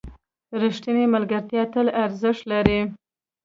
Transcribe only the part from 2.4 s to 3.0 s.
لري.